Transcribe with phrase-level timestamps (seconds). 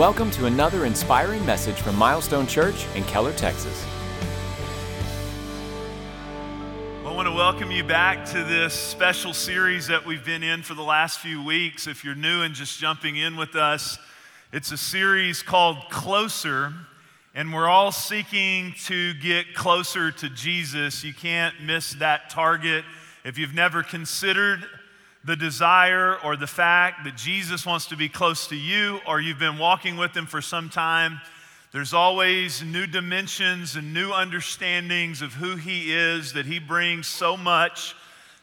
[0.00, 3.84] Welcome to another inspiring message from Milestone Church in Keller, Texas.
[7.04, 10.72] I want to welcome you back to this special series that we've been in for
[10.72, 11.86] the last few weeks.
[11.86, 13.98] If you're new and just jumping in with us,
[14.54, 16.72] it's a series called Closer,
[17.34, 21.04] and we're all seeking to get closer to Jesus.
[21.04, 22.86] You can't miss that target.
[23.22, 24.64] If you've never considered
[25.24, 29.38] the desire or the fact that Jesus wants to be close to you, or you've
[29.38, 31.20] been walking with him for some time,
[31.72, 37.36] there's always new dimensions and new understandings of who he is that he brings so
[37.36, 37.94] much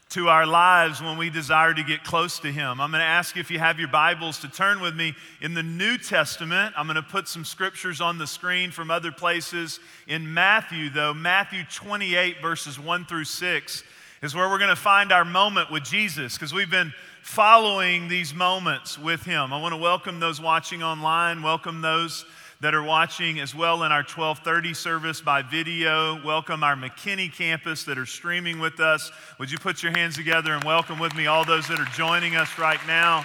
[0.09, 2.79] to our lives when we desire to get close to him.
[2.79, 5.53] I'm going to ask you if you have your Bibles to turn with me in
[5.53, 6.73] the New Testament.
[6.77, 9.81] I'm going to put some scriptures on the screen from other places.
[10.07, 13.83] In Matthew, though, Matthew 28, verses 1 through 6
[14.21, 18.33] is where we're going to find our moment with Jesus because we've been following these
[18.33, 19.53] moments with Him.
[19.53, 22.25] I want to welcome those watching online, welcome those
[22.59, 26.19] that are watching as well in our 1230 service by video.
[26.25, 29.11] Welcome our McKinney campus that are streaming with us.
[29.37, 32.35] Would you put your hands together and welcome with me all those that are joining
[32.35, 33.23] us right now?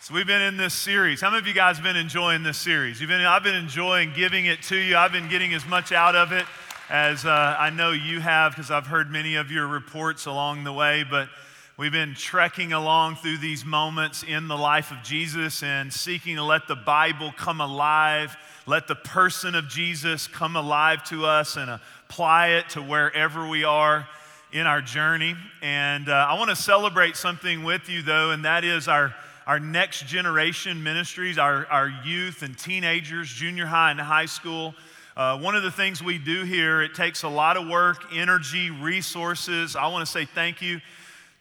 [0.00, 1.22] So we've been in this series.
[1.22, 3.00] How many of you guys been enjoying this series?
[3.00, 4.98] You've been, I've been enjoying giving it to you.
[4.98, 6.44] I've been getting as much out of it
[6.88, 10.72] as uh, I know you have, because I've heard many of your reports along the
[10.72, 11.04] way.
[11.08, 11.28] But
[11.76, 16.42] we've been trekking along through these moments in the life of Jesus and seeking to
[16.42, 18.36] let the Bible come alive,
[18.66, 23.64] let the person of Jesus come alive to us and apply it to wherever we
[23.64, 24.08] are
[24.50, 25.36] in our journey.
[25.60, 29.14] And uh, I want to celebrate something with you, though, and that is our
[29.46, 34.74] our next generation ministries, our, our youth and teenagers, junior high and high school.
[35.18, 38.70] Uh, one of the things we do here, it takes a lot of work, energy,
[38.70, 39.74] resources.
[39.74, 40.80] I want to say thank you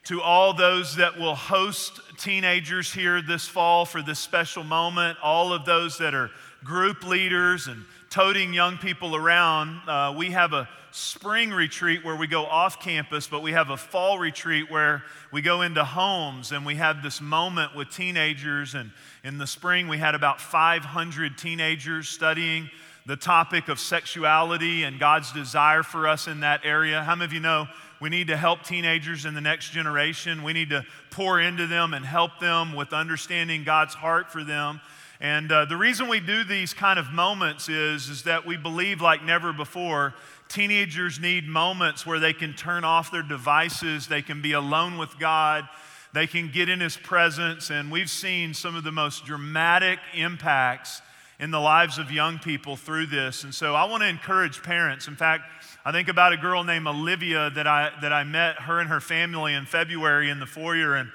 [0.06, 5.53] to all those that will host teenagers here this fall for this special moment, all
[5.53, 6.31] of those that are
[6.64, 9.88] group leaders and toting young people around.
[9.88, 13.77] Uh, we have a spring retreat where we go off campus, but we have a
[13.77, 18.73] fall retreat where we go into homes and we have this moment with teenagers.
[18.73, 18.89] And
[19.23, 22.71] in the spring, we had about 500 teenagers studying
[23.08, 27.02] the topic of sexuality and God's desire for us in that area.
[27.02, 27.68] How many of you know
[28.02, 30.44] we need to help teenagers in the next generation?
[30.44, 34.82] We need to pour into them and help them with understanding God's heart for them.
[35.22, 39.02] And uh, the reason we do these kind of moments is, is that we believe,
[39.02, 40.14] like never before,
[40.50, 45.17] teenagers need moments where they can turn off their devices, they can be alone with
[45.17, 45.67] God,
[46.14, 47.72] they can get in His presence.
[47.72, 51.02] And we've seen some of the most dramatic impacts
[51.39, 53.43] in the lives of young people through this.
[53.43, 55.08] And so I want to encourage parents.
[55.08, 55.43] In fact,
[55.86, 58.99] I think about a girl named Olivia that I, that I met her and her
[58.99, 60.95] family in February in the foyer.
[60.95, 61.11] And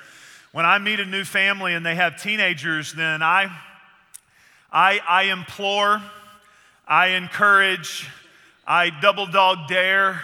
[0.53, 3.51] when I meet a new family and they have teenagers, then I,
[4.71, 6.01] I, I implore,
[6.87, 8.09] I encourage,
[8.67, 10.23] I double dog dare,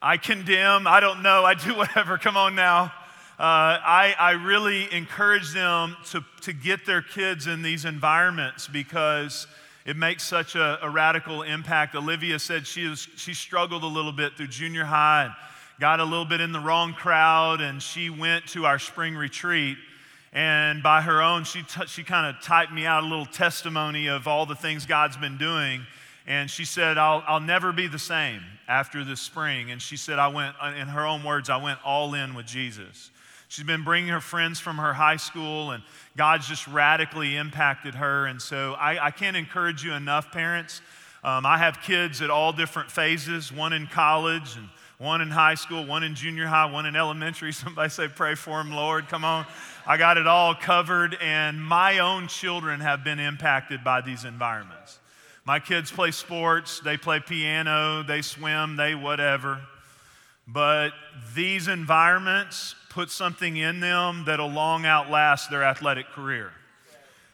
[0.00, 2.16] I condemn, I don't know, I do whatever.
[2.16, 2.92] Come on now
[3.38, 9.46] uh, I, I really encourage them to, to get their kids in these environments because
[9.86, 11.94] it makes such a, a, radical impact.
[11.94, 15.34] Olivia said she, was, she struggled a little bit through junior high and
[15.78, 19.78] got a little bit in the wrong crowd, and she went to our spring retreat.
[20.32, 24.08] And by her own, she, t- she kind of typed me out a little testimony
[24.08, 25.86] of all the things God's been doing.
[26.26, 29.70] And she said, I'll, I'll never be the same after this spring.
[29.70, 33.12] And she said, I went, in her own words, I went all in with Jesus.
[33.48, 35.82] She's been bringing her friends from her high school, and
[36.16, 38.26] God's just radically impacted her.
[38.26, 40.82] And so I, I can't encourage you enough, parents.
[41.24, 45.54] Um, I have kids at all different phases one in college, and one in high
[45.54, 47.52] school, one in junior high, one in elementary.
[47.54, 49.08] Somebody say, Pray for them, Lord.
[49.08, 49.46] Come on.
[49.86, 54.98] I got it all covered, and my own children have been impacted by these environments.
[55.46, 59.62] My kids play sports, they play piano, they swim, they whatever.
[60.50, 60.92] But
[61.34, 66.52] these environments put something in them that'll long outlast their athletic career.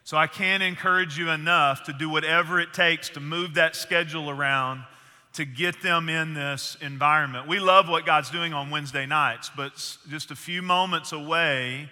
[0.03, 4.29] So I can't encourage you enough to do whatever it takes to move that schedule
[4.29, 4.83] around
[5.35, 7.49] to get them in this environment.
[7.49, 9.73] We love what God's doing on Wednesday nights, but
[10.09, 11.89] just a few moments away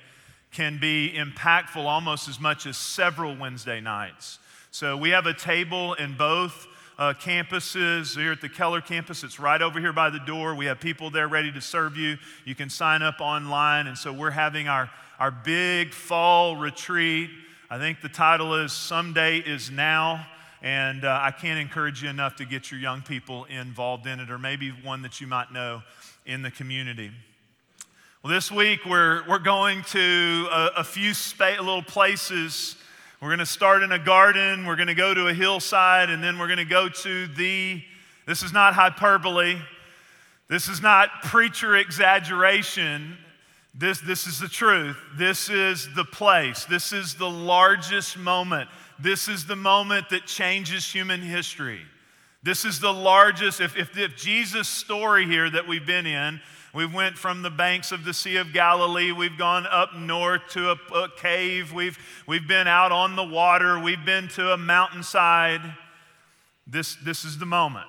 [0.53, 4.39] can be impactful almost as much as several Wednesday nights.
[4.71, 6.67] So we have a table in both
[7.03, 8.17] uh, campuses.
[8.17, 10.55] Here at the Keller campus, it's right over here by the door.
[10.55, 12.17] We have people there ready to serve you.
[12.45, 13.89] You can sign up online.
[13.89, 14.89] And so we're having our,
[15.19, 17.29] our big fall retreat.
[17.69, 20.25] I think the title is Someday is Now.
[20.63, 24.31] And uh, I can't encourage you enough to get your young people involved in it,
[24.31, 25.83] or maybe one that you might know
[26.25, 27.11] in the community.
[28.23, 32.77] Well, this week we're, we're going to a, a few spa- little places.
[33.23, 36.21] We're going to start in a garden, we're going to go to a hillside, and
[36.25, 37.81] then we're going to go to the,
[38.27, 39.61] this is not hyperbole,
[40.49, 43.17] this is not preacher exaggeration.
[43.75, 44.97] This, this is the truth.
[45.17, 46.65] This is the place.
[46.65, 48.69] This is the largest moment.
[48.99, 51.81] This is the moment that changes human history.
[52.43, 56.41] This is the largest, if, if, if Jesus' story here that we've been in,
[56.75, 60.71] we went from the banks of the Sea of Galilee, we've gone up north to
[60.71, 65.61] a, a cave, we've, we've been out on the water, we've been to a mountainside.
[66.67, 67.87] This, this is the moment.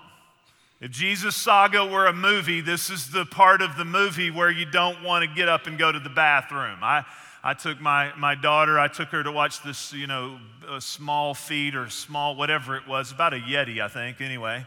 [0.81, 4.65] If Jesus' saga were a movie, this is the part of the movie where you
[4.65, 6.80] don't want to get up and go to the bathroom.
[6.81, 7.06] I,
[7.41, 10.39] I took my, my daughter, I took her to watch this, you know,
[10.80, 14.65] small feet or small, whatever it was, about a Yeti, I think, anyway.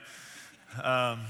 [0.83, 1.21] Um,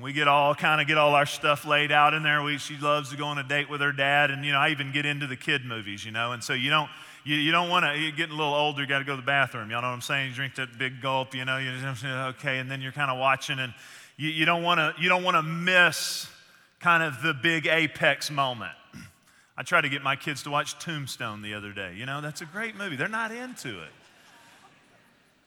[0.00, 2.42] we get all kind of get all our stuff laid out in there.
[2.42, 4.70] We, she loves to go on a date with her dad, and you know I
[4.70, 6.32] even get into the kid movies, you know.
[6.32, 6.88] And so you don't
[7.24, 7.98] you, you don't want to.
[7.98, 8.80] You're getting a little older.
[8.80, 9.70] You got to go to the bathroom.
[9.70, 10.30] Y'all know what I'm saying?
[10.30, 11.58] You drink that big gulp, you know.
[11.58, 13.74] You okay, and then you're kind of watching, and
[14.16, 16.28] you, you don't want to you don't want to miss
[16.80, 18.72] kind of the big apex moment.
[19.58, 21.94] I tried to get my kids to watch Tombstone the other day.
[21.96, 22.96] You know, that's a great movie.
[22.96, 23.92] They're not into it.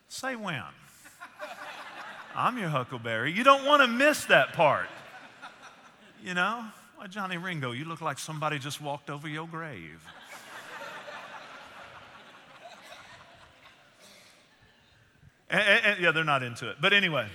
[0.07, 0.61] Say when.
[2.35, 3.31] I'm your Huckleberry.
[3.31, 4.87] You don't want to miss that part.
[6.23, 6.65] You know?
[6.97, 10.05] Why, Johnny Ringo, you look like somebody just walked over your grave.
[15.49, 16.77] and, and, yeah, they're not into it.
[16.81, 17.27] But anyway,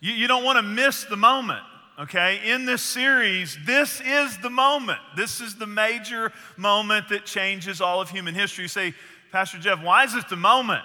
[0.00, 1.64] you, you don't want to miss the moment
[1.98, 2.40] okay?
[2.52, 4.98] In this series, this is the moment.
[5.16, 8.64] This is the major moment that changes all of human history.
[8.64, 8.94] You say,
[9.30, 10.82] Pastor Jeff, why is it the moment?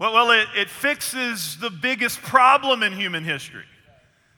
[0.00, 3.64] Well, well it, it fixes the biggest problem in human history.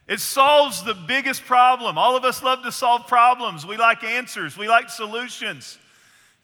[0.06, 1.97] It solves the biggest problem.
[1.97, 3.64] All of us love to solve problems.
[3.64, 5.79] We like answers, we like solutions.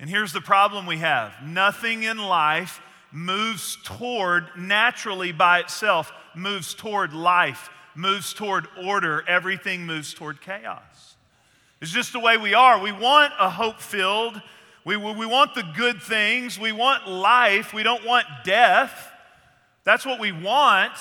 [0.00, 2.80] And here's the problem we have nothing in life
[3.12, 7.68] moves toward, naturally by itself, moves toward life
[7.98, 11.16] moves toward order, everything moves toward chaos.
[11.82, 12.80] It's just the way we are.
[12.80, 14.40] We want a hope filled,
[14.84, 19.07] we, we want the good things, we want life, we don't want death.
[19.88, 20.92] That's what we want,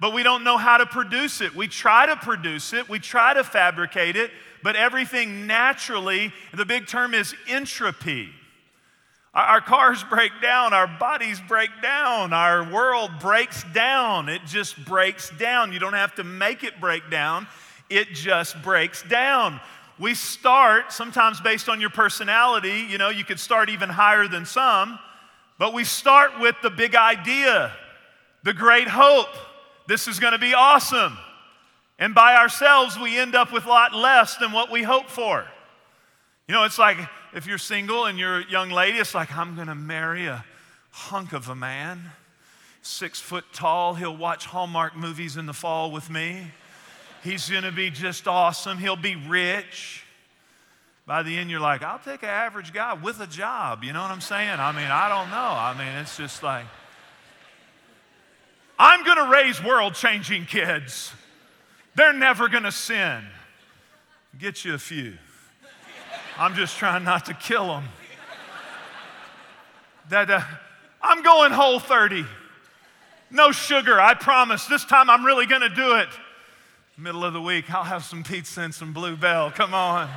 [0.00, 1.54] but we don't know how to produce it.
[1.54, 6.88] We try to produce it, we try to fabricate it, but everything naturally, the big
[6.88, 8.30] term is entropy.
[9.34, 14.28] Our cars break down, our bodies break down, our world breaks down.
[14.28, 15.72] It just breaks down.
[15.72, 17.46] You don't have to make it break down,
[17.88, 19.60] it just breaks down.
[19.96, 24.44] We start, sometimes based on your personality, you know, you could start even higher than
[24.44, 24.98] some,
[25.56, 27.72] but we start with the big idea,
[28.44, 29.28] the great hope.
[29.88, 31.18] This is going to be awesome.
[31.98, 35.44] And by ourselves, we end up with a lot less than what we hope for.
[36.46, 36.98] You know, it's like
[37.34, 40.44] if you're single and you're a young lady, it's like, I'm going to marry a
[40.90, 42.00] hunk of a man,
[42.82, 43.94] six foot tall.
[43.94, 46.52] He'll watch Hallmark movies in the fall with me.
[47.22, 48.76] He's going to be just awesome.
[48.78, 50.04] He'll be rich.
[51.06, 53.84] By the end, you're like, I'll take an average guy with a job.
[53.84, 54.58] You know what I'm saying?
[54.58, 55.36] I mean, I don't know.
[55.36, 56.64] I mean, it's just like,
[58.78, 61.12] I'm going to raise world changing kids.
[61.94, 63.22] They're never going to sin.
[64.38, 65.14] Get you a few.
[66.36, 67.84] I'm just trying not to kill them.
[70.08, 70.42] That, uh,
[71.00, 72.24] I'm going whole 30.
[73.30, 74.66] No sugar, I promise.
[74.66, 76.08] This time I'm really going to do it.
[76.96, 79.50] Middle of the week, I'll have some pizza and some Blue Bell.
[79.50, 80.08] Come on.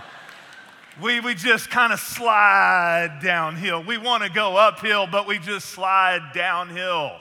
[1.01, 3.83] We, we just kind of slide downhill.
[3.83, 7.19] We want to go uphill, but we just slide downhill.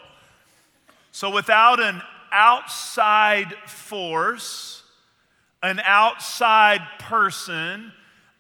[1.17, 4.83] So, without an outside force,
[5.63, 7.91] an outside person,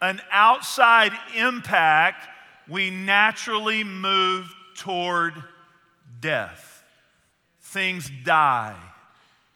[0.02, 2.28] an outside impact,
[2.68, 5.33] we naturally move toward
[6.21, 6.83] death.
[7.62, 8.76] Things die.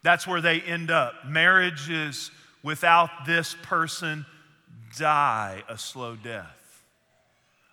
[0.03, 1.13] That's where they end up.
[1.27, 2.31] Marriages
[2.63, 4.25] without this person
[4.99, 6.85] die a slow death.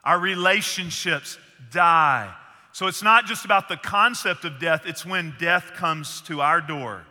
[0.04, 1.38] Our relationships
[1.72, 2.36] die.
[2.78, 6.62] So it's not just about the concept of death, it's when death comes to our
[6.62, 7.08] door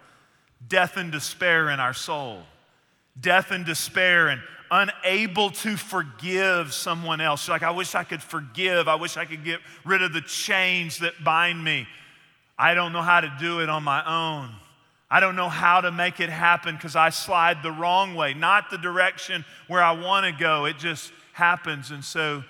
[0.68, 2.44] death and despair in our soul,
[3.20, 7.48] death and despair and unable to forgive someone else.
[7.48, 8.86] like, I wish I could forgive.
[8.86, 11.88] I wish I could get rid of the chains that bind me.
[12.56, 14.54] I don't know how to do it on my own.
[15.10, 18.70] I don't know how to make it happen because I slide the wrong way, not
[18.70, 20.66] the direction where I want to go.
[20.66, 21.90] It just happens.
[21.90, 22.44] And so,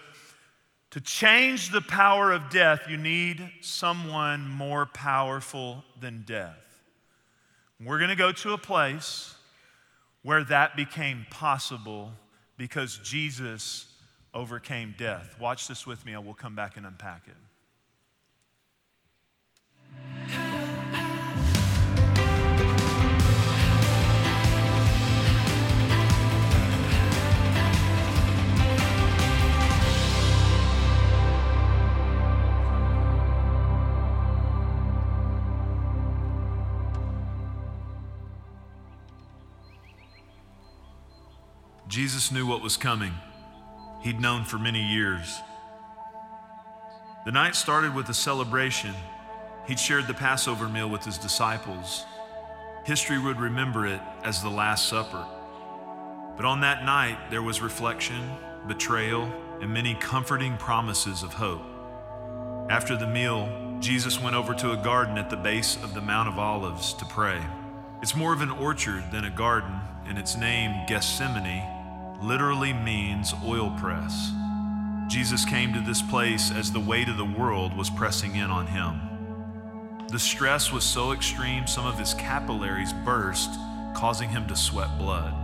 [0.90, 6.80] to change the power of death, you need someone more powerful than death.
[7.84, 9.34] We're going to go to a place
[10.22, 12.12] where that became possible
[12.56, 13.92] because Jesus
[14.32, 15.36] overcame death.
[15.40, 17.36] Watch this with me, and we'll come back and unpack it.
[41.96, 43.14] Jesus knew what was coming.
[44.02, 45.40] He'd known for many years.
[47.24, 48.94] The night started with a celebration.
[49.66, 52.04] He'd shared the Passover meal with his disciples.
[52.84, 55.24] History would remember it as the Last Supper.
[56.36, 58.30] But on that night, there was reflection,
[58.68, 61.64] betrayal, and many comforting promises of hope.
[62.68, 63.48] After the meal,
[63.80, 67.06] Jesus went over to a garden at the base of the Mount of Olives to
[67.06, 67.40] pray.
[68.02, 71.75] It's more of an orchard than a garden, and its name, Gethsemane,
[72.22, 74.32] literally means oil press.
[75.08, 78.66] Jesus came to this place as the weight of the world was pressing in on
[78.66, 79.00] him.
[80.08, 83.50] The stress was so extreme, some of his capillaries burst,
[83.94, 85.34] causing him to sweat blood.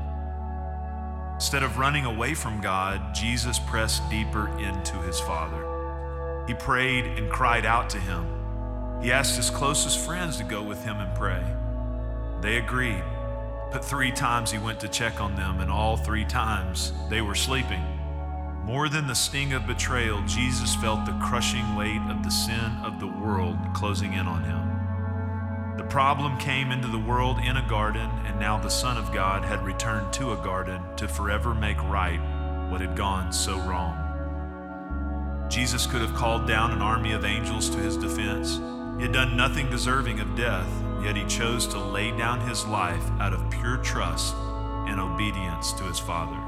[1.34, 6.44] Instead of running away from God, Jesus pressed deeper into his Father.
[6.46, 8.24] He prayed and cried out to him.
[9.02, 11.42] He asked his closest friends to go with him and pray.
[12.40, 13.02] They agreed.
[13.72, 17.34] But three times he went to check on them, and all three times they were
[17.34, 17.82] sleeping.
[18.64, 23.00] More than the sting of betrayal, Jesus felt the crushing weight of the sin of
[23.00, 25.76] the world closing in on him.
[25.78, 29.42] The problem came into the world in a garden, and now the Son of God
[29.42, 32.20] had returned to a garden to forever make right
[32.70, 33.98] what had gone so wrong.
[35.48, 38.58] Jesus could have called down an army of angels to his defense.
[38.98, 40.68] He had done nothing deserving of death,
[41.04, 44.34] yet he chose to lay down his life out of pure trust
[44.86, 46.38] and obedience to his Father.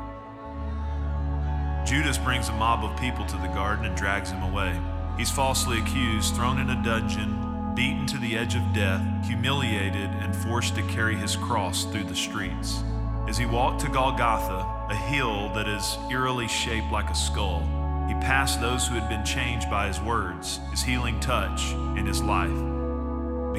[1.84, 4.80] Judas brings a mob of people to the garden and drags him away.
[5.18, 10.34] He's falsely accused, thrown in a dungeon, beaten to the edge of death, humiliated, and
[10.34, 12.82] forced to carry his cross through the streets.
[13.28, 17.60] As he walked to Golgotha, a hill that is eerily shaped like a skull,
[18.08, 22.22] he passed those who had been changed by his words, his healing touch, and his
[22.22, 22.73] life.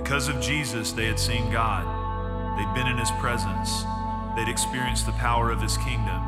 [0.05, 1.83] Because of Jesus, they had seen God.
[2.59, 3.83] They'd been in his presence.
[4.35, 6.21] They'd experienced the power of his kingdom.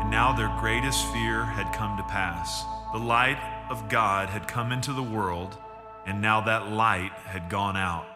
[0.00, 2.64] And now their greatest fear had come to pass.
[2.94, 5.58] The light of God had come into the world,
[6.06, 8.06] and now that light had gone out.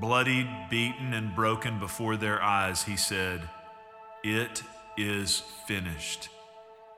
[0.00, 3.48] Bloodied, beaten, and broken before their eyes, he said,
[4.24, 4.64] It
[4.96, 6.28] is finished.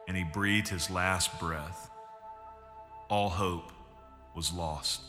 [0.09, 1.91] And he breathed his last breath.
[3.11, 3.73] All hope
[4.35, 5.03] was lost.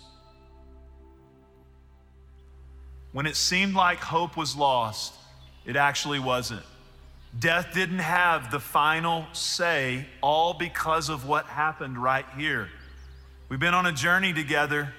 [3.16, 5.14] When it seemed like hope was lost,
[5.66, 6.64] it actually wasn't.
[7.40, 12.68] Death didn't have the final say, all because of what happened right here.
[13.48, 14.94] We've been on a journey together.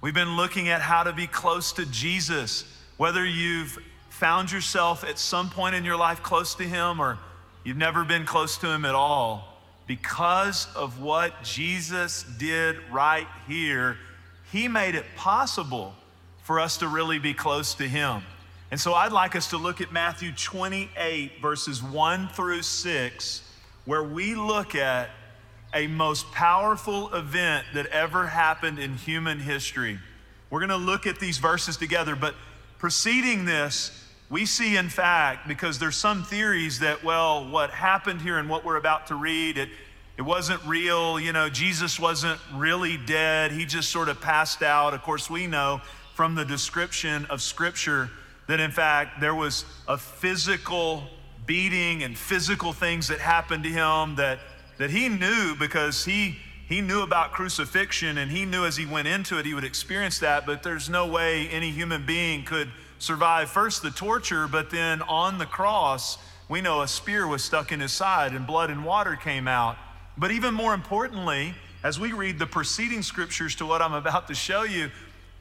[0.00, 2.62] We've been looking at how to be close to Jesus.
[2.98, 3.76] Whether you've
[4.10, 7.18] found yourself at some point in your life close to Him or
[7.64, 13.96] you've never been close to Him at all, because of what Jesus did right here,
[14.52, 15.96] He made it possible
[16.46, 18.22] for us to really be close to Him.
[18.70, 23.42] And so I'd like us to look at Matthew 28, verses 1 through 6,
[23.84, 25.10] where we look at
[25.74, 29.98] a most powerful event that ever happened in human history.
[30.48, 32.36] We're going to look at these verses together, but
[32.78, 38.38] preceding this, we see, in fact, because there's some theories that, well, what happened here
[38.38, 39.68] and what we're about to read, it,
[40.16, 41.18] it wasn't real.
[41.18, 43.50] You know, Jesus wasn't really dead.
[43.50, 44.94] He just sort of passed out.
[44.94, 45.80] Of course, we know
[46.16, 48.08] from the description of Scripture
[48.46, 51.04] that, in fact, there was a physical
[51.44, 54.38] beating and physical things that happened to him that,
[54.78, 56.38] that he knew because he,
[56.70, 60.18] he knew about crucifixion and he knew as he went into it he would experience
[60.20, 65.02] that, but there's no way any human being could survive first the torture, but then
[65.02, 66.16] on the cross,
[66.48, 69.76] we know a spear was stuck in his side and blood and water came out.
[70.16, 74.34] But even more importantly, as we read the preceding scriptures to what I'm about to
[74.34, 74.90] show you,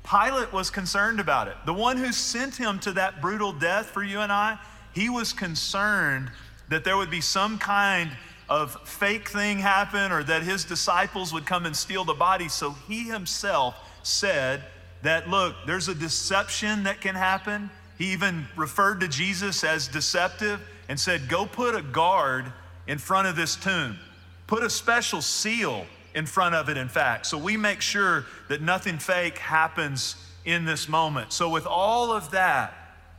[0.10, 1.56] Pilate was concerned about it.
[1.66, 4.60] The one who sent him to that brutal death for you and I,
[4.94, 6.32] he was concerned
[6.70, 8.12] that there would be some kind
[8.48, 12.48] of fake thing happen or that his disciples would come and steal the body.
[12.48, 14.64] So he himself said
[15.02, 17.70] that, look, there's a deception that can happen.
[17.98, 22.46] He even referred to Jesus as deceptive and said, go put a guard
[22.88, 23.98] in front of this tomb,
[24.46, 27.28] put a special seal in front of it, in fact.
[27.28, 31.34] So we make sure that nothing fake happens in this moment.
[31.34, 32.74] So, with all of that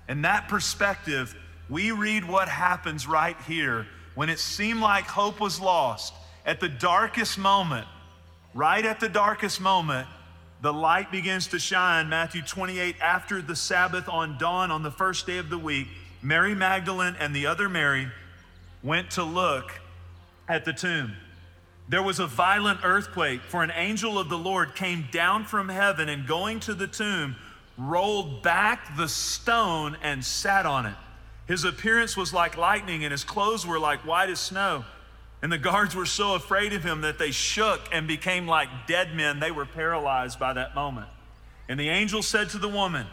[0.09, 1.37] and that perspective,
[1.69, 6.15] we read what happens right here when it seemed like hope was lost.
[6.47, 7.87] At the darkest moment,
[8.55, 10.07] right at the darkest moment,
[10.63, 12.09] the light begins to shine.
[12.09, 15.89] Matthew 28, after the Sabbath on dawn on the first day of the week,
[16.23, 18.09] Mary Magdalene and the other Mary
[18.83, 19.73] went to look
[20.49, 21.13] at the tomb.
[21.89, 26.09] There was a violent earthquake, for an angel of the Lord came down from heaven
[26.09, 27.37] and going to the tomb,
[27.79, 30.97] rolled back the stone and sat on it.
[31.47, 34.85] His appearance was like lightning, and his clothes were like white as snow.
[35.43, 39.15] And the guards were so afraid of him that they shook and became like dead
[39.15, 39.39] men.
[39.39, 41.09] They were paralyzed by that moment.
[41.69, 43.07] And the angel said to the woman,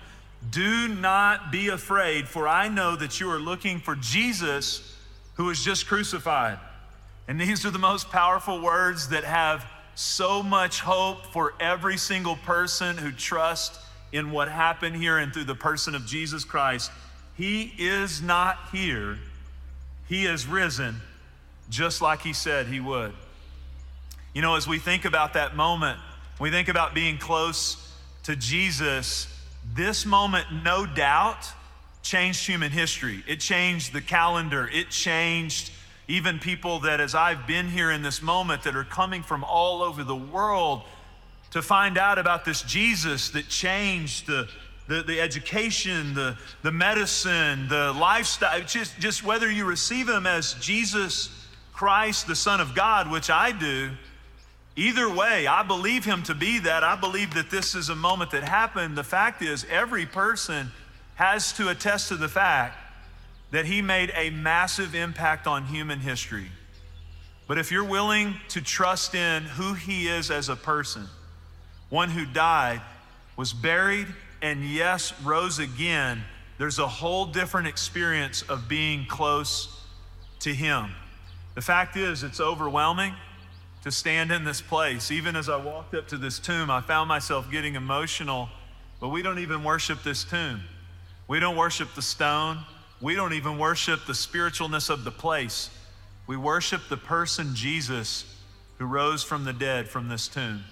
[0.49, 4.95] Do not be afraid, for I know that you are looking for Jesus
[5.35, 6.57] who was just crucified.
[7.27, 9.65] And these are the most powerful words that have
[9.95, 13.79] so much hope for every single person who trusts
[14.11, 16.91] in what happened here and through the person of Jesus Christ.
[17.35, 19.17] He is not here,
[20.07, 20.97] He is risen,
[21.69, 23.13] just like He said He would.
[24.33, 25.99] You know, as we think about that moment,
[26.39, 27.91] we think about being close
[28.23, 29.27] to Jesus,
[29.75, 31.47] this moment, no doubt,
[32.01, 33.23] changed human history.
[33.27, 35.71] It changed the calendar, it changed
[36.07, 39.81] even people that, as I've been here in this moment, that are coming from all
[39.81, 40.83] over the world
[41.51, 44.50] to find out about this Jesus that changed the,
[44.88, 50.55] the, the education, the, the medicine, the lifestyle, just, just whether you receive him as
[50.55, 51.29] Jesus
[51.72, 53.91] Christ, the Son of God, which I do,
[54.75, 56.83] either way, I believe him to be that.
[56.83, 58.98] I believe that this is a moment that happened.
[58.98, 60.72] The fact is, every person
[61.15, 62.77] has to attest to the fact
[63.53, 66.48] that he made a massive impact on human history.
[67.48, 71.05] But if you're willing to trust in who he is as a person,
[71.89, 72.81] one who died,
[73.38, 74.07] was buried,
[74.41, 76.24] and yes, rose again,
[76.57, 79.83] there's a whole different experience of being close
[80.39, 80.89] to him.
[81.53, 83.13] The fact is, it's overwhelming
[83.83, 85.12] to stand in this place.
[85.12, 88.49] Even as I walked up to this tomb, I found myself getting emotional,
[88.99, 90.62] but we don't even worship this tomb.
[91.27, 92.58] We don't worship the stone.
[93.03, 95.69] We don't even worship the spiritualness of the place.
[96.25, 98.23] We worship the person Jesus
[98.77, 100.63] who rose from the dead from this tomb.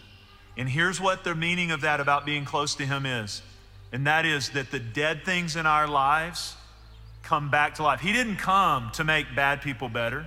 [0.55, 3.41] And here's what the meaning of that about being close to Him is,
[3.91, 6.55] and that is that the dead things in our lives
[7.21, 7.99] come back to life.
[7.99, 10.25] He didn't come to make bad people better,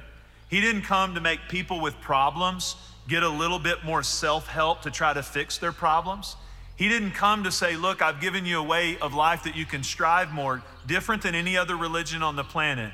[0.51, 2.77] He didn't come to make people with problems
[3.09, 6.37] get a little bit more self help to try to fix their problems.
[6.77, 9.65] He didn't come to say, Look, I've given you a way of life that you
[9.65, 12.93] can strive more, different than any other religion on the planet.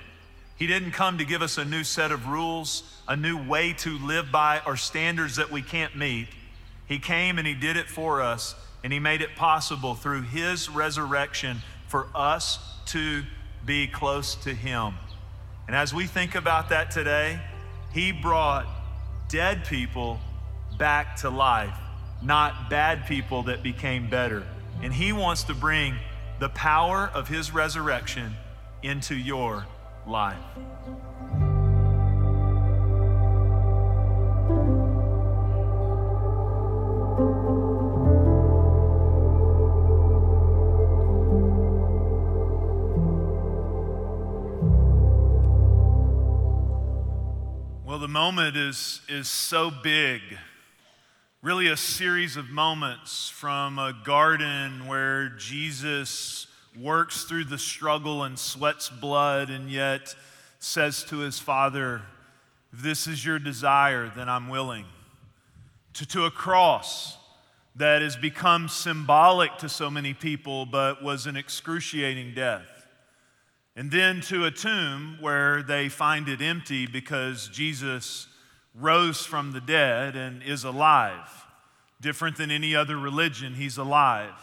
[0.57, 3.99] He didn't come to give us a new set of rules, a new way to
[3.99, 6.29] live by, or standards that we can't meet.
[6.87, 10.69] He came and He did it for us, and He made it possible through His
[10.69, 13.23] resurrection for us to
[13.65, 14.95] be close to Him.
[15.67, 17.41] And as we think about that today,
[17.95, 18.67] He brought
[19.31, 20.21] dead people
[20.77, 21.79] back to life
[22.23, 24.45] not bad people that became better.
[24.83, 25.95] And He wants to bring
[26.39, 28.35] the power of His resurrection
[28.83, 29.67] into your
[30.07, 30.37] life.
[47.85, 50.21] Well, the moment is, is so big
[51.43, 56.47] really a series of moments from a garden where Jesus
[56.79, 60.15] works through the struggle and sweats blood and yet
[60.59, 62.03] says to his father,
[62.75, 64.85] If this is your desire, then I'm willing.
[65.95, 67.17] To, to a cross
[67.75, 72.87] that has become symbolic to so many people but was an excruciating death.
[73.75, 78.27] And then to a tomb where they find it empty because Jesus
[78.81, 81.47] rose from the dead and is alive.
[82.01, 84.35] Different than any other religion, he's alive.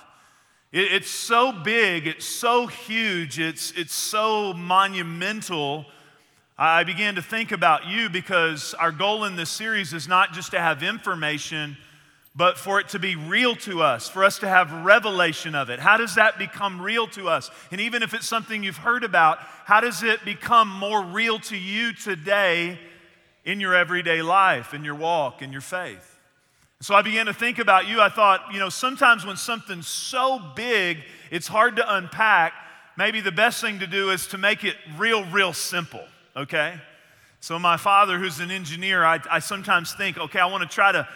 [0.72, 5.86] It, it's so big, it's so huge, it's, it's so monumental.
[6.58, 10.52] I began to think about you because our goal in this series is not just
[10.52, 11.78] to have information,
[12.36, 15.80] but for it to be real to us, for us to have revelation of it.
[15.80, 17.50] How does that become real to us?
[17.72, 21.58] And even if it's something you've heard about, how does it become more real to
[21.58, 22.78] you today
[23.48, 26.20] in your everyday life, in your walk, in your faith.
[26.82, 28.02] So I began to think about you.
[28.02, 30.98] I thought, you know, sometimes when something's so big,
[31.32, 32.54] it's hard to unpack.
[32.98, 36.04] Maybe the best thing to do is to make it real, real simple,
[36.36, 36.76] okay?
[37.40, 40.92] So, my father, who's an engineer, I, I sometimes think, okay, I want to try
[40.92, 41.08] to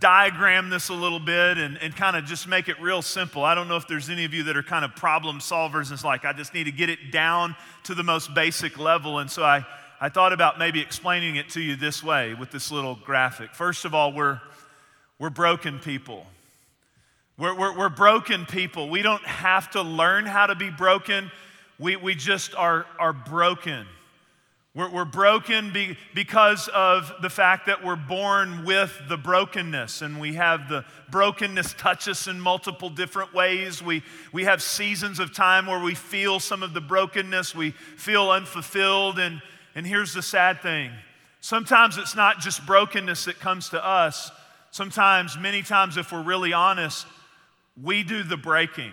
[0.00, 3.44] diagram this a little bit and, and kind of just make it real simple.
[3.44, 6.02] I don't know if there's any of you that are kind of problem solvers it's
[6.02, 9.20] like, I just need to get it down to the most basic level.
[9.20, 9.64] And so I,
[9.98, 13.54] I thought about maybe explaining it to you this way with this little graphic.
[13.54, 14.40] First of all, we're,
[15.18, 16.26] we're broken people.
[17.38, 18.90] We're, we're, we're broken people.
[18.90, 21.30] We don't have to learn how to be broken,
[21.78, 23.86] we, we just are, are broken.
[24.74, 30.20] We're, we're broken be, because of the fact that we're born with the brokenness, and
[30.20, 33.82] we have the brokenness touch us in multiple different ways.
[33.82, 38.30] We, we have seasons of time where we feel some of the brokenness, we feel
[38.30, 39.18] unfulfilled.
[39.18, 39.40] And,
[39.76, 40.90] and here's the sad thing
[41.40, 44.32] sometimes it's not just brokenness that comes to us,
[44.72, 47.06] sometimes, many times, if we're really honest,
[47.80, 48.90] we do the breaking.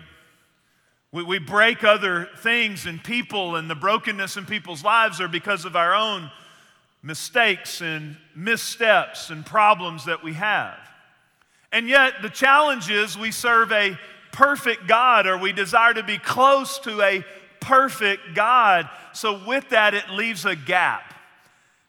[1.10, 5.64] We, we break other things and people, and the brokenness in people's lives are because
[5.64, 6.30] of our own
[7.02, 10.78] mistakes and missteps and problems that we have.
[11.72, 13.98] And yet, the challenge is we serve a
[14.32, 17.24] perfect God, or we desire to be close to a
[17.64, 18.88] perfect God.
[19.12, 21.14] So, with that, it leaves a gap.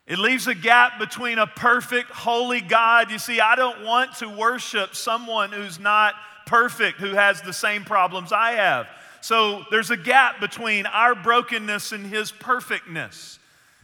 [0.08, 3.10] It leaves a gap between a perfect, holy God.
[3.10, 6.14] You see, I don't want to worship someone who's not
[6.46, 8.88] perfect, who has the same problems I have.
[9.22, 13.40] So there's a gap between our brokenness and His perfectness.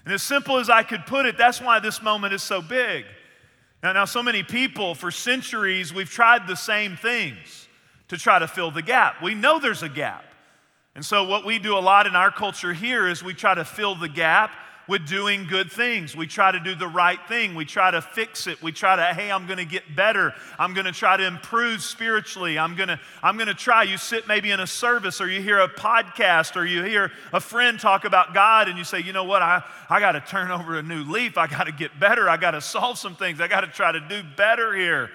[0.05, 3.05] And as simple as I could put it, that's why this moment is so big.
[3.81, 7.67] Now, now, so many people, for centuries, we've tried the same things
[8.09, 9.23] to try to fill the gap.
[9.23, 10.23] We know there's a gap.
[10.95, 13.63] And so, what we do a lot in our culture here is we try to
[13.63, 14.51] fill the gap
[14.87, 16.17] with doing good things.
[16.17, 17.55] We try to do the right thing.
[17.55, 18.61] We try to fix it.
[18.61, 20.33] We try to, hey, I'm going to get better.
[20.59, 22.59] I'm going to try to improve spiritually.
[22.59, 23.83] I'm going to I'm going to try.
[23.83, 27.39] You sit maybe in a service or you hear a podcast or you hear a
[27.39, 29.41] friend talk about God and you say, "You know what?
[29.41, 31.37] I I got to turn over a new leaf.
[31.37, 32.29] I got to get better.
[32.29, 33.39] I got to solve some things.
[33.39, 35.09] I got to try to do better here."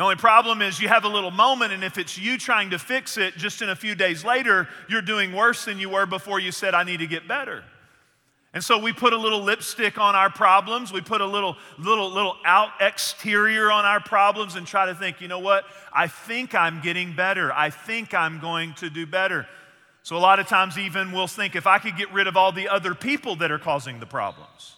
[0.00, 2.78] The only problem is you have a little moment, and if it's you trying to
[2.78, 6.40] fix it, just in a few days later, you're doing worse than you were before
[6.40, 7.62] you said, I need to get better.
[8.54, 10.90] And so we put a little lipstick on our problems.
[10.90, 15.20] We put a little, little, little out exterior on our problems and try to think,
[15.20, 15.66] you know what?
[15.92, 17.52] I think I'm getting better.
[17.52, 19.46] I think I'm going to do better.
[20.02, 22.52] So a lot of times, even we'll think if I could get rid of all
[22.52, 24.76] the other people that are causing the problems,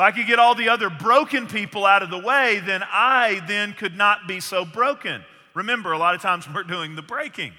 [0.00, 3.42] if I could get all the other broken people out of the way, then I
[3.46, 5.22] then could not be so broken.
[5.52, 7.52] Remember, a lot of times we're doing the breaking.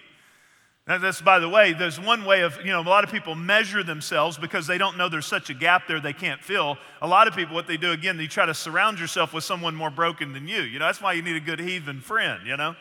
[0.88, 3.36] Now, that's, by the way, there's one way of, you know, a lot of people
[3.36, 6.80] measure themselves because they don't know there's such a gap there they can't fill.
[7.04, 9.76] A lot of people, what they do, again, they try to surround yourself with someone
[9.76, 10.64] more broken than you.
[10.64, 12.76] You know, that's why you need a good heathen friend, you know?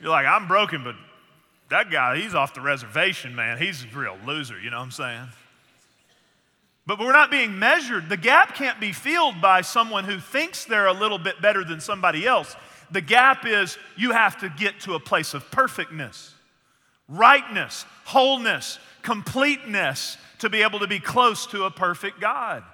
[0.00, 0.94] You're like, I'm broken, but
[1.68, 3.58] that guy, he's off the reservation, man.
[3.58, 5.28] He's a real loser, you know what I'm saying?
[6.90, 8.08] But we're not being measured.
[8.08, 11.78] The gap can't be filled by someone who thinks they're a little bit better than
[11.80, 12.56] somebody else.
[12.90, 16.34] The gap is you have to get to a place of perfectness
[17.06, 22.64] rightness, wholeness, completeness to be able to be close to a perfect God.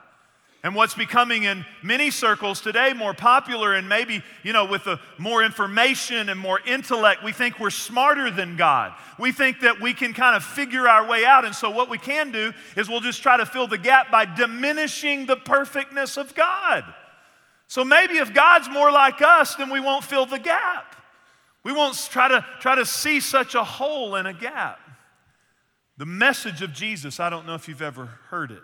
[0.63, 4.99] And what's becoming in many circles today more popular, and maybe, you know, with the
[5.17, 8.93] more information and more intellect, we think we're smarter than God.
[9.19, 11.45] We think that we can kind of figure our way out.
[11.45, 14.25] And so, what we can do is we'll just try to fill the gap by
[14.25, 16.85] diminishing the perfectness of God.
[17.69, 20.97] So, maybe if God's more like us, then we won't fill the gap.
[21.63, 24.81] We won't try to, try to see such a hole in a gap.
[25.97, 28.63] The message of Jesus, I don't know if you've ever heard it.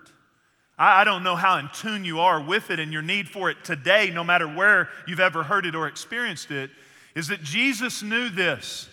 [0.79, 3.63] I, don't know how in tune you are with it and your need for it
[3.63, 6.71] today, no matter where you've ever heard it or experienced it,
[7.15, 8.89] is that Jesus knew this.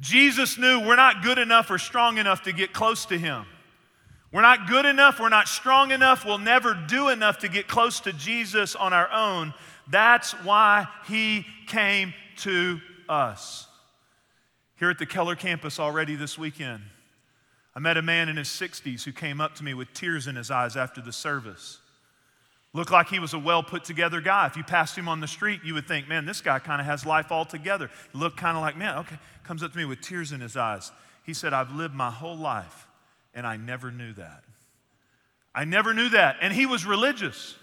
[0.00, 3.44] Jesus knew we're not good enough or strong enough to get close to Him.
[4.32, 8.00] We're not good enough, we're not strong enough, we'll never do enough to get close
[8.00, 9.54] to Jesus on our own.
[9.90, 13.66] That's why He came to us.
[14.78, 16.82] Here at the Keller campus already this weekend,
[17.78, 20.34] I met a man in his 60s who came up to me with tears in
[20.34, 21.78] his eyes after the service.
[22.72, 24.48] Looked like he was a well put together guy.
[24.48, 26.88] If you passed him on the street, you would think, man, this guy kind of
[26.88, 27.88] has life all together.
[28.12, 29.16] He looked kind of like, man, okay.
[29.44, 30.90] Comes up to me with tears in his eyes.
[31.22, 32.88] He said, I've lived my whole life
[33.32, 34.42] and I never knew that.
[35.54, 36.38] I never knew that.
[36.42, 37.54] And he was religious.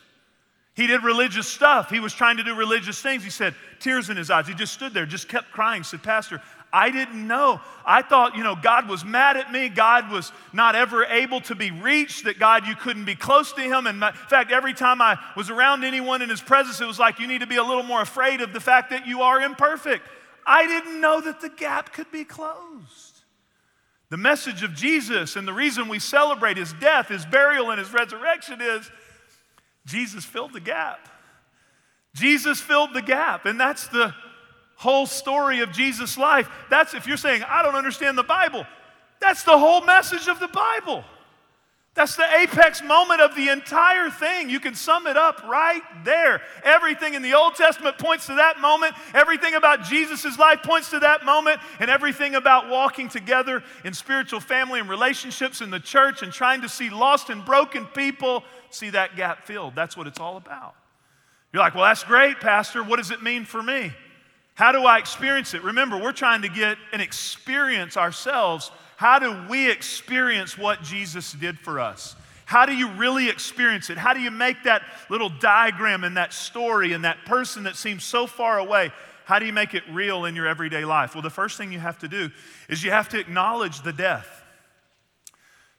[0.75, 1.89] He did religious stuff.
[1.89, 3.21] He was trying to do religious things.
[3.21, 4.47] He said, tears in his eyes.
[4.47, 5.84] He just stood there, just kept crying.
[5.84, 6.41] Said, Pastor,
[6.75, 7.61] I didn't know.
[7.85, 9.69] I thought, you know, God was mad at me.
[9.69, 13.61] God was not ever able to be reached, that God, you couldn't be close to
[13.61, 13.88] Him.
[13.88, 17.17] And in fact, every time I was around anyone in His presence, it was like,
[17.17, 20.05] you need to be a little more afraid of the fact that you are imperfect.
[20.45, 23.21] I didn't know that the gap could be closed.
[24.09, 27.93] The message of Jesus and the reason we celebrate His death, His burial, and His
[27.93, 28.91] resurrection is
[29.85, 31.07] Jesus filled the gap.
[32.13, 34.13] Jesus filled the gap, and that's the
[34.75, 36.49] whole story of Jesus' life.
[36.69, 38.65] That's if you're saying, I don't understand the Bible,
[39.19, 41.03] that's the whole message of the Bible.
[41.95, 44.49] That's the apex moment of the entire thing.
[44.49, 46.41] You can sum it up right there.
[46.61, 48.93] Everything in the Old Testament points to that moment.
[49.13, 51.61] Everything about Jesus' life points to that moment.
[51.79, 56.61] And everything about walking together in spiritual family and relationships in the church and trying
[56.63, 59.73] to see lost and broken people see that gap filled.
[59.73, 60.75] That's what it's all about.
[61.53, 62.83] You're like, well, that's great, Pastor.
[62.83, 63.93] What does it mean for me?
[64.56, 65.63] How do I experience it?
[65.63, 71.60] Remember, we're trying to get an experience ourselves how do we experience what Jesus did
[71.60, 72.15] for us?
[72.46, 73.98] How do you really experience it?
[73.98, 78.04] How do you make that little diagram and that story and that person that seems
[78.04, 78.91] so far away?
[79.26, 81.15] How do you make it real in your everyday life?
[81.15, 82.30] Well, the first thing you have to do
[82.70, 84.44] is you have to acknowledge the death.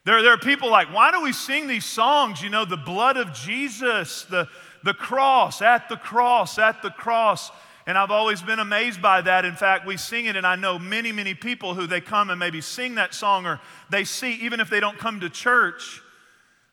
[0.05, 2.43] There, there are people like, why do we sing these songs?
[2.43, 4.49] You know, the blood of Jesus, the,
[4.85, 7.51] the cross, at the cross, at the cross.
[7.87, 9.45] And I've always been amazed by that.
[9.45, 12.39] In fact, we sing it, and I know many, many people who they come and
[12.39, 16.03] maybe sing that song, or they see, even if they don't come to church,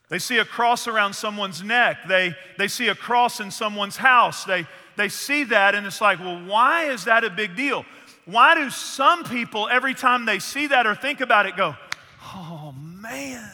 [0.09, 4.43] they see a cross around someone's neck, they, they see a cross in someone's house.
[4.43, 7.85] They, they see that, and it's like, well, why is that a big deal?
[8.25, 11.75] Why do some people, every time they see that or think about it, go,
[12.23, 13.49] oh man?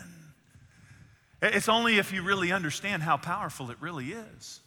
[1.41, 4.59] It's only if you really understand how powerful it really is.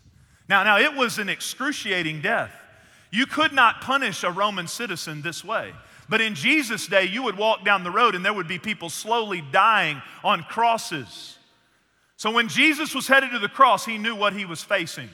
[0.48, 2.52] Now, now it was an excruciating death.
[3.12, 5.74] You could not punish a Roman citizen this way.
[6.08, 8.90] But in Jesus' day, you would walk down the road and there would be people
[8.90, 11.38] slowly dying on crosses.
[12.16, 15.10] So when Jesus was headed to the cross, he knew what he was facing.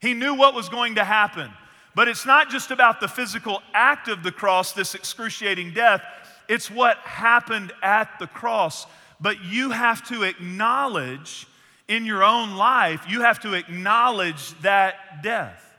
[0.00, 1.50] He knew what was going to happen.
[1.94, 6.02] But it's not just about the physical act of the cross, this excruciating death,
[6.48, 8.86] it's what happened at the cross.
[9.20, 11.46] But you have to acknowledge
[11.86, 15.69] in your own life, you have to acknowledge that death.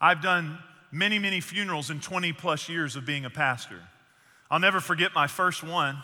[0.00, 0.58] I've done
[0.90, 3.80] many, many funerals in 20 plus years of being a pastor.
[4.50, 6.02] I'll never forget my first one.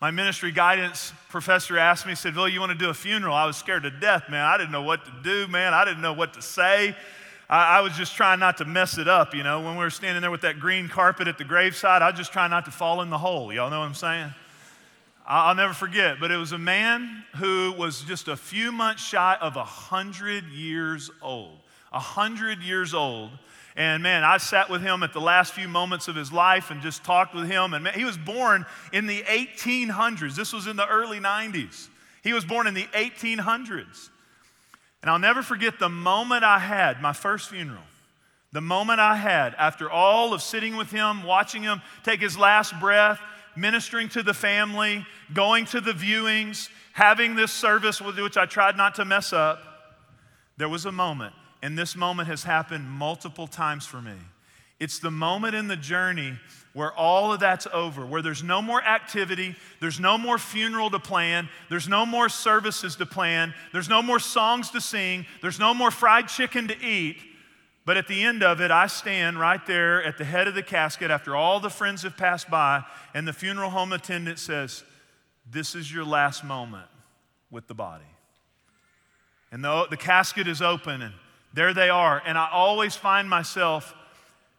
[0.00, 3.34] My ministry guidance professor asked me, said, Bill, you want to do a funeral?
[3.34, 4.44] I was scared to death, man.
[4.44, 5.72] I didn't know what to do, man.
[5.72, 6.96] I didn't know what to say.
[7.48, 9.60] I, I was just trying not to mess it up, you know.
[9.60, 12.32] When we were standing there with that green carpet at the graveside, I was just
[12.32, 13.52] trying not to fall in the hole.
[13.52, 14.34] Y'all know what I'm saying?
[15.26, 19.38] I'll never forget, but it was a man who was just a few months shy
[19.40, 21.58] of 100 years old.
[21.94, 23.30] 100 years old.
[23.76, 26.80] And man, I sat with him at the last few moments of his life and
[26.80, 27.74] just talked with him.
[27.74, 30.36] And man, he was born in the 1800s.
[30.36, 31.88] This was in the early 90s.
[32.22, 34.10] He was born in the 1800s.
[35.02, 37.82] And I'll never forget the moment I had, my first funeral.
[38.52, 42.78] The moment I had after all of sitting with him, watching him take his last
[42.78, 43.20] breath,
[43.56, 48.76] ministering to the family, going to the viewings, having this service, with which I tried
[48.76, 49.60] not to mess up,
[50.56, 54.12] there was a moment and this moment has happened multiple times for me.
[54.80, 56.34] It's the moment in the journey
[56.74, 60.98] where all of that's over, where there's no more activity, there's no more funeral to
[60.98, 65.72] plan, there's no more services to plan, there's no more songs to sing, there's no
[65.72, 67.16] more fried chicken to eat.
[67.86, 70.62] But at the end of it, I stand right there at the head of the
[70.62, 74.84] casket after all the friends have passed by, and the funeral home attendant says,
[75.50, 76.88] This is your last moment
[77.50, 78.04] with the body.
[79.50, 81.14] And the, the casket is open, and
[81.54, 82.20] there they are.
[82.26, 83.94] And I always find myself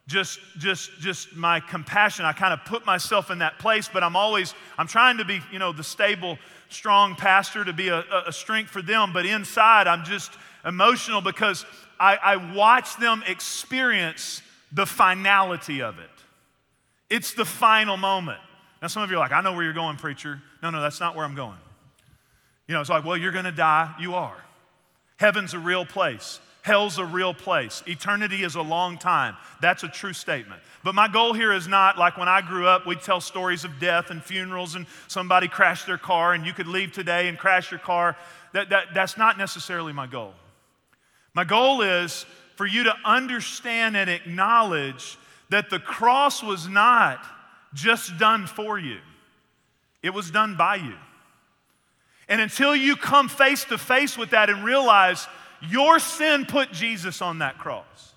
[0.06, 2.24] just just just my compassion.
[2.24, 5.40] I kind of put myself in that place but i'm always i'm trying to be
[5.52, 9.12] you know the stable strong pastor to be a, a strength for them.
[9.12, 10.32] But inside i'm just
[10.64, 11.66] emotional because
[11.98, 16.10] I, I watch them experience the finality of it.
[17.08, 18.40] It's the final moment.
[18.82, 20.40] Now some of you are like i know where you're going preacher.
[20.62, 21.58] No no that's not where i'm going.
[22.68, 23.92] You know it's like well you're going to die.
[23.98, 24.36] You are.
[25.16, 27.84] Heaven's a real place Hell's a real place.
[27.86, 29.36] Eternity is a long time.
[29.60, 30.60] That's a true statement.
[30.82, 33.78] But my goal here is not like when I grew up, we'd tell stories of
[33.78, 37.70] death and funerals and somebody crashed their car and you could leave today and crash
[37.70, 38.16] your car.
[38.52, 40.34] That, that, that's not necessarily my goal.
[41.34, 42.26] My goal is
[42.56, 45.18] for you to understand and acknowledge
[45.50, 47.24] that the cross was not
[47.74, 48.98] just done for you,
[50.02, 50.96] it was done by you.
[52.28, 55.28] And until you come face to face with that and realize,
[55.62, 58.14] your sin put Jesus on that cross,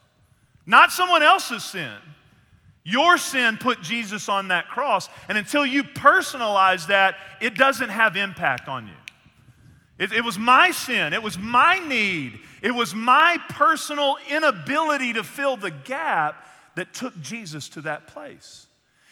[0.66, 1.96] not someone else's sin.
[2.84, 5.10] Your sin put Jesus on that cross.
[5.28, 8.94] And until you personalize that, it doesn't have impact on you.
[10.00, 11.14] It, it, was my sin.
[11.14, 12.40] It was my need.
[12.62, 18.66] It was my personal inability to fill the gap that took Jesus to that place.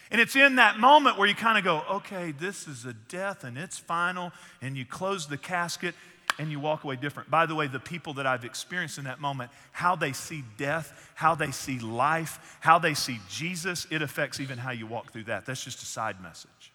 [0.10, 3.44] And it's in that moment where you kind of go, okay, this is a death
[3.44, 4.32] and it's final.
[4.62, 5.94] And you close the casket
[6.40, 7.30] and you walk away different.
[7.30, 11.12] By the way, the people that I've experienced in that moment, how they see death,
[11.16, 15.26] how they see life, how they see Jesus, it affects even how you walk through
[15.26, 15.46] that.
[15.46, 16.72] That's just a side message.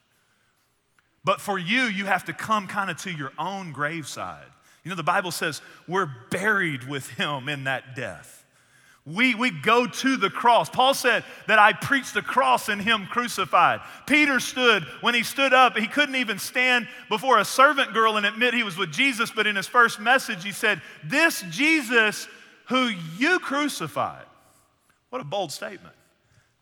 [1.25, 4.47] But for you, you have to come kind of to your own graveside.
[4.85, 8.42] You know, the Bible says we're buried with him in that death.
[9.05, 10.71] We, we go to the cross.
[10.71, 13.81] Paul said that I preached the cross and him crucified.
[14.07, 18.25] Peter stood, when he stood up, he couldn't even stand before a servant girl and
[18.25, 22.29] admit he was with Jesus, but in his first message, he said, This Jesus
[22.67, 24.25] who you crucified.
[25.11, 25.95] What a bold statement.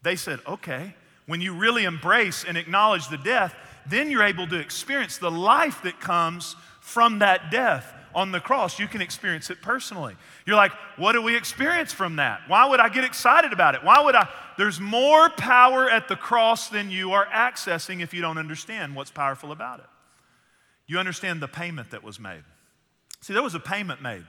[0.03, 0.95] They said, Okay,
[1.27, 3.55] when you really embrace and acknowledge the death,
[3.87, 8.79] then you're able to experience the life that comes from that death on the cross,
[8.79, 10.17] you can experience it personally.
[10.47, 12.41] You're like, what do we experience from that?
[12.49, 13.85] Why would I get excited about it?
[13.85, 14.29] Why would I?
[14.59, 19.11] There's more power at the cross than you are accessing if you don't understand what's
[19.11, 19.87] powerful about it.
[20.87, 22.43] You understand the payment that was made.
[23.21, 24.25] See, there was a payment made.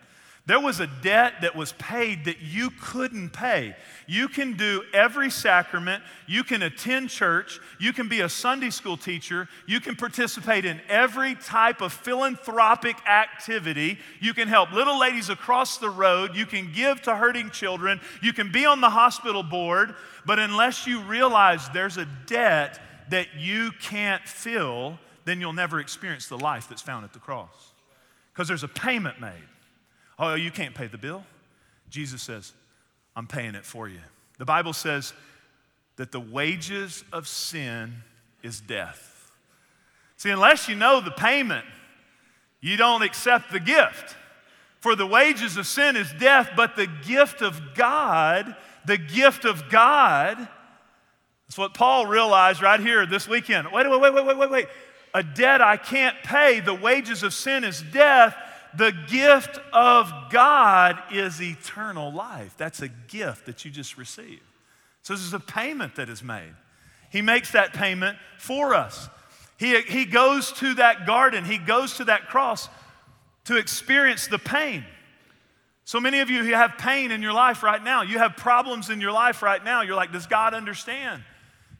[0.48, 3.76] There was a debt that was paid that you couldn't pay.
[4.08, 8.98] You can do every sacrament, you can attend church, you can be a Sunday school
[8.98, 15.30] teacher, you can participate in every type of philanthropic activity, you can help little ladies
[15.30, 19.44] across the road, you can give to hurting children, you can be on the hospital
[19.44, 19.94] board,
[20.26, 22.80] but unless you realize there's a debt
[23.12, 27.74] that you can't fill, then you'll never experience the life that's found at the cross.
[28.34, 29.51] Because there's a payment made.
[30.22, 31.24] Oh, you can't pay the bill?
[31.90, 32.54] Jesus says,
[33.16, 34.00] I'm paying it for you.
[34.38, 35.14] The Bible says
[35.96, 37.96] that the wages of sin
[38.44, 39.32] is death.
[40.18, 41.66] See, unless you know the payment,
[42.62, 44.16] you don't accept the gift.
[44.80, 48.56] For the wages of sin is death, but the gift of God,
[48.86, 50.38] the gift of God,
[51.48, 53.72] that's what Paul realized right here this weekend.
[53.72, 54.68] Wait, wait, wait, wait, wait, wait, wait.
[55.14, 58.36] A debt I can't pay, the wages of sin is death,
[58.78, 62.56] the gift of God is eternal life.
[62.58, 64.42] That's a gift that you just received.
[65.04, 66.54] So, this is a payment that is made.
[67.12, 69.10] He makes that payment for us.
[69.58, 72.70] He, he goes to that garden, he goes to that cross
[73.46, 74.86] to experience the pain.
[75.84, 78.90] So many of you who have pain in your life right now, you have problems
[78.90, 81.24] in your life right now, you're like, does God understand?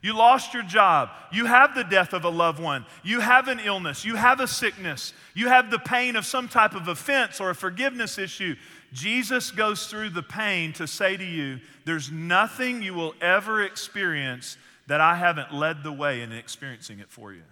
[0.02, 1.10] You lost your job.
[1.30, 2.84] You have the death of a loved one.
[3.04, 4.04] You have an illness.
[4.04, 5.14] You have a sickness.
[5.32, 8.56] You have the pain of some type of offense or a forgiveness issue.
[8.92, 14.56] Jesus goes through the pain to say to you, There's nothing you will ever experience
[14.88, 17.42] that I haven't led the way in experiencing it for you.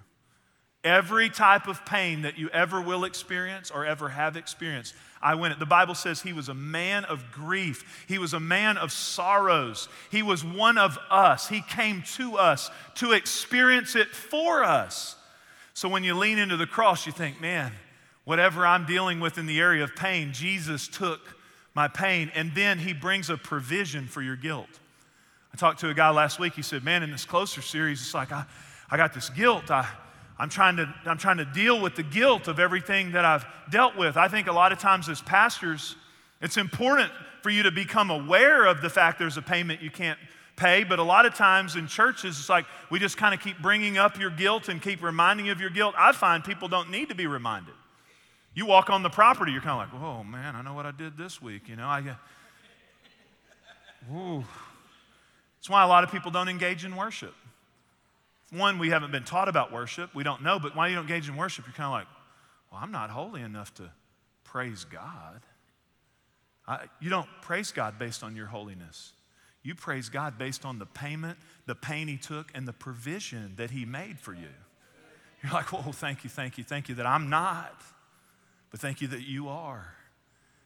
[0.83, 5.53] Every type of pain that you ever will experience or ever have experienced, I went
[5.53, 5.59] it.
[5.59, 8.05] The Bible says he was a man of grief.
[8.09, 9.89] He was a man of sorrows.
[10.11, 11.49] He was one of us.
[11.49, 15.17] He came to us to experience it for us.
[15.75, 17.73] So when you lean into the cross, you think, man,
[18.25, 21.21] whatever I'm dealing with in the area of pain, Jesus took
[21.75, 22.31] my pain.
[22.35, 24.69] And then he brings a provision for your guilt.
[25.53, 26.55] I talked to a guy last week.
[26.55, 28.45] He said, man, in this closer series, it's like I,
[28.91, 29.71] I got this guilt.
[29.71, 29.87] I,
[30.41, 33.95] I'm trying, to, I'm trying to deal with the guilt of everything that I've dealt
[33.95, 34.17] with.
[34.17, 35.97] I think a lot of times as pastors,
[36.41, 40.19] it's important for you to become aware of the fact there's a payment you can't
[40.57, 43.61] pay, but a lot of times in churches, it's like we just kind of keep
[43.61, 45.95] bringing up your guilt and keep reminding you of your guilt.
[45.99, 47.75] I find people don't need to be reminded.
[48.55, 50.91] You walk on the property, you're kind of like, oh man, I know what I
[50.91, 51.69] did this week.
[51.69, 52.17] You know, I
[54.11, 54.43] ooh.
[55.59, 57.35] That's why a lot of people don't engage in worship.
[58.51, 60.15] One, we haven't been taught about worship.
[60.15, 62.07] We don't know, but why you don't engage in worship, you're kind of like,
[62.71, 63.91] well, I'm not holy enough to
[64.45, 65.43] praise God.
[66.67, 69.13] I, you don't praise God based on your holiness.
[69.63, 73.71] You praise God based on the payment, the pain He took, and the provision that
[73.71, 74.49] He made for you.
[75.43, 77.81] You're like, whoa, thank you, thank you, thank you that I'm not,
[78.71, 79.95] but thank you that you are.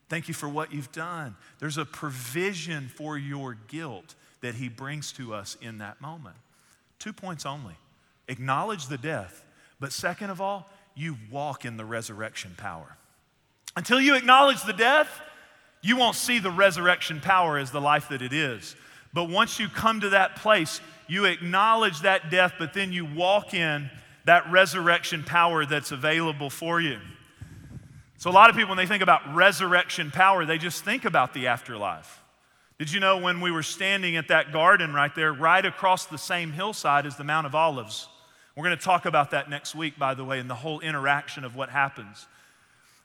[0.08, 1.36] Thank you for what you've done.
[1.58, 6.36] There's a provision for your guilt that He brings to us in that moment.
[7.04, 7.74] Two points only
[8.28, 9.44] acknowledge the death,
[9.78, 12.96] but second of all, you walk in the resurrection power.
[13.76, 15.20] Until you acknowledge the death,
[15.82, 18.74] you won't see the resurrection power as the life that it is.
[19.12, 23.52] But once you come to that place, you acknowledge that death, but then you walk
[23.52, 23.90] in
[24.24, 26.98] that resurrection power that's available for you.
[28.16, 31.34] So, a lot of people, when they think about resurrection power, they just think about
[31.34, 32.23] the afterlife.
[32.78, 36.18] Did you know when we were standing at that garden right there, right across the
[36.18, 38.08] same hillside as the Mount of Olives?
[38.56, 41.44] We're going to talk about that next week, by the way, and the whole interaction
[41.44, 42.26] of what happens.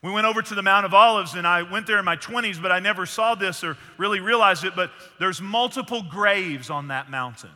[0.02, 2.62] We went over to the Mount of Olives, and I went there in my 20s,
[2.62, 4.76] but I never saw this or really realized it.
[4.76, 7.50] But there's multiple graves on that mountain.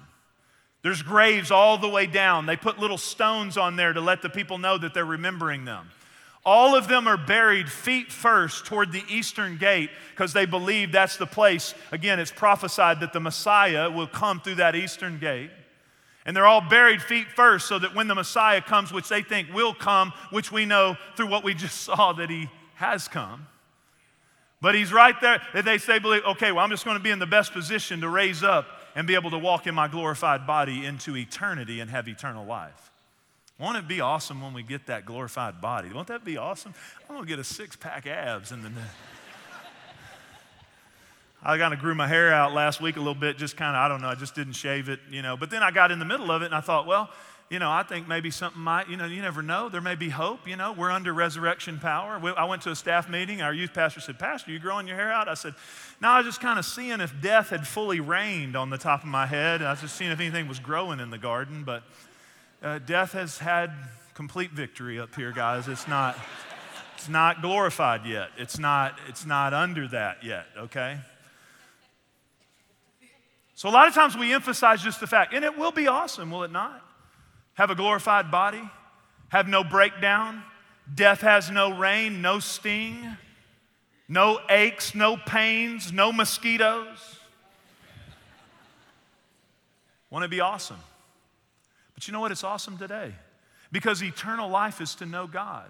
[0.84, 2.46] There's graves all the way down.
[2.46, 5.90] They put little stones on there to let the people know that they're remembering them.
[6.46, 11.16] All of them are buried feet first toward the eastern gate because they believe that's
[11.16, 11.74] the place.
[11.92, 15.52] Again, it's prophesied that the Messiah will come through that eastern gate.
[16.26, 19.54] And they're all buried feet first so that when the Messiah comes, which they think
[19.54, 23.48] will come, which we know through what we just saw that he has come.
[24.62, 25.42] But he's right there.
[25.54, 28.10] They say, believe, okay, well, I'm just going to be in the best position to
[28.10, 28.66] raise up
[28.96, 32.93] and be able to walk in my glorified body into eternity and have eternal life.
[33.64, 35.88] Won't it be awesome when we get that glorified body?
[35.94, 36.74] Won't that be awesome?
[37.08, 38.76] I'm gonna get a six pack abs and then.
[41.42, 43.80] I kind of grew my hair out last week a little bit, just kind of,
[43.80, 45.38] I don't know, I just didn't shave it, you know.
[45.38, 47.10] But then I got in the middle of it and I thought, well,
[47.50, 49.70] you know, I think maybe something might, you know, you never know.
[49.70, 50.74] There may be hope, you know.
[50.74, 52.20] We're under resurrection power.
[52.38, 53.42] I went to a staff meeting.
[53.42, 55.30] Our youth pastor said, Pastor, you growing your hair out?
[55.30, 55.56] I said,
[56.02, 59.04] No, I was just kind of seeing if death had fully reigned on the top
[59.04, 59.62] of my head.
[59.62, 61.64] I was just seeing if anything was growing in the garden.
[61.64, 61.84] But
[62.64, 63.72] uh, death has had
[64.14, 65.68] complete victory up here, guys.
[65.68, 66.18] It's not,
[66.96, 68.30] it's not glorified yet.
[68.38, 70.98] It's not, it's not under that yet, okay?
[73.56, 76.32] So a lot of times we emphasize just the fact, and it will be awesome,
[76.32, 76.82] will it not?
[77.56, 78.64] Have a glorified body,
[79.30, 80.42] have no breakdown,
[80.94, 83.18] death has no reign, no sting,
[84.08, 87.20] no aches, no pains, no mosquitoes.
[90.10, 90.78] Want to be awesome?
[91.94, 92.32] But you know what?
[92.32, 93.14] It's awesome today
[93.72, 95.70] because eternal life is to know God.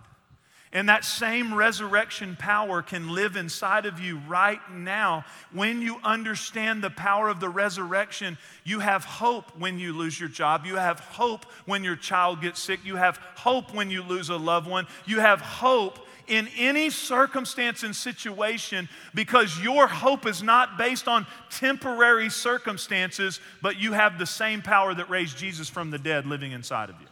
[0.74, 5.24] And that same resurrection power can live inside of you right now.
[5.52, 10.30] When you understand the power of the resurrection, you have hope when you lose your
[10.30, 10.66] job.
[10.66, 12.80] You have hope when your child gets sick.
[12.84, 14.88] You have hope when you lose a loved one.
[15.06, 21.26] You have hope in any circumstance and situation because your hope is not based on
[21.50, 26.52] temporary circumstances, but you have the same power that raised Jesus from the dead living
[26.52, 27.08] inside of you.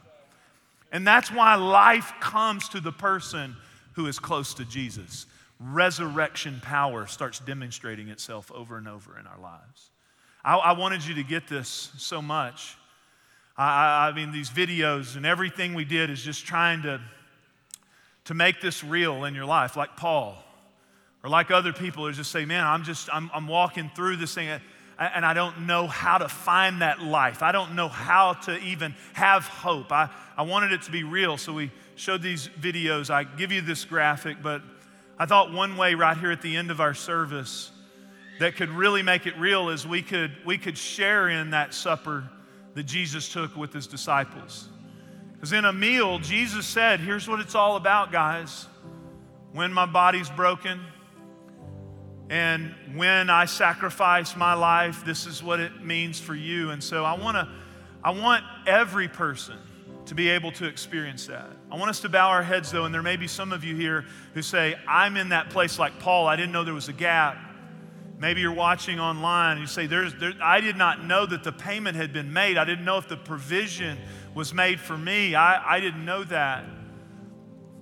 [0.92, 3.56] And that's why life comes to the person
[3.94, 5.26] who is close to Jesus.
[5.60, 9.90] Resurrection power starts demonstrating itself over and over in our lives.
[10.44, 12.76] I, I wanted you to get this so much.
[13.58, 17.00] I, I mean, these videos and everything we did is just trying to
[18.26, 20.38] to make this real in your life, like Paul,
[21.24, 24.34] or like other people who just say, Man, I'm just, I'm, I'm walking through this
[24.34, 24.50] thing
[25.02, 27.42] and I don't know how to find that life.
[27.42, 29.92] I don't know how to even have hope.
[29.92, 33.10] I, I wanted it to be real, so we showed these videos.
[33.10, 34.62] I give you this graphic, but
[35.18, 37.72] I thought one way right here at the end of our service
[38.40, 42.30] that could really make it real is we could, we could share in that supper
[42.76, 44.68] that Jesus took with his disciples.
[45.42, 48.68] Because in a meal, Jesus said, Here's what it's all about, guys.
[49.54, 50.80] When my body's broken
[52.30, 56.70] and when I sacrifice my life, this is what it means for you.
[56.70, 57.50] And so I want to,
[58.04, 59.58] I want every person
[60.06, 61.50] to be able to experience that.
[61.72, 63.76] I want us to bow our heads though, and there may be some of you
[63.76, 66.28] here who say, I'm in that place like Paul.
[66.28, 67.36] I didn't know there was a gap.
[68.20, 71.52] Maybe you're watching online and you say, There's, there, I did not know that the
[71.52, 72.60] payment had been made.
[72.60, 73.98] I didn't know if the provision
[74.34, 75.36] was made for me.
[75.36, 76.66] I, I didn't know that.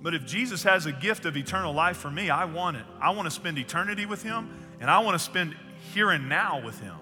[0.02, 2.84] But if Jesus has a gift of eternal life for me, I want it.
[3.00, 5.54] I want to spend eternity with Him, and I want to spend
[5.92, 6.96] here and now with Him.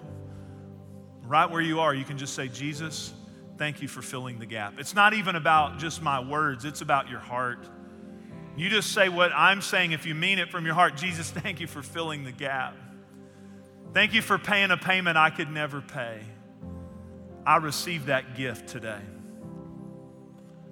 [1.23, 3.13] Right where you are, you can just say, Jesus,
[3.57, 4.79] thank you for filling the gap.
[4.79, 7.67] It's not even about just my words, it's about your heart.
[8.57, 10.97] You just say what I'm saying if you mean it from your heart.
[10.97, 12.75] Jesus, thank you for filling the gap.
[13.93, 16.19] Thank you for paying a payment I could never pay.
[17.45, 18.99] I receive that gift today.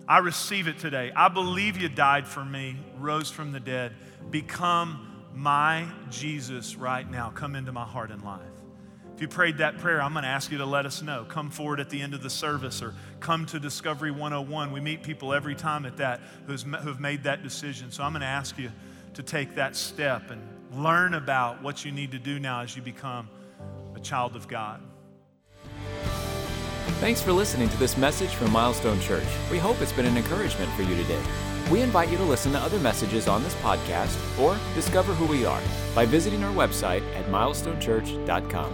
[0.07, 1.11] I receive it today.
[1.15, 3.93] I believe you died for me, rose from the dead.
[4.29, 7.29] Become my Jesus right now.
[7.31, 8.41] Come into my heart and life.
[9.13, 11.25] If you prayed that prayer, I'm going to ask you to let us know.
[11.27, 14.71] Come forward at the end of the service or come to Discovery 101.
[14.71, 17.91] We meet people every time at that who've made that decision.
[17.91, 18.71] So I'm going to ask you
[19.15, 20.41] to take that step and
[20.71, 23.27] learn about what you need to do now as you become
[23.95, 24.81] a child of God.
[26.99, 29.27] Thanks for listening to this message from Milestone Church.
[29.51, 31.21] We hope it's been an encouragement for you today.
[31.69, 35.45] We invite you to listen to other messages on this podcast or discover who we
[35.45, 35.61] are
[35.93, 38.73] by visiting our website at milestonechurch.com.